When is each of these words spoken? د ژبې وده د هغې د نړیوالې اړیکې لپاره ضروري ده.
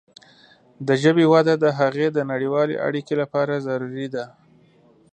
د 0.87 0.89
ژبې 1.01 1.25
وده 1.33 1.53
د 1.63 1.65
هغې 1.79 2.07
د 2.11 2.19
نړیوالې 2.31 2.75
اړیکې 2.87 3.13
لپاره 3.21 3.63
ضروري 3.67 4.07
ده. 4.15 4.25